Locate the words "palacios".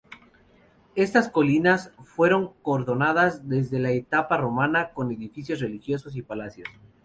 6.23-6.67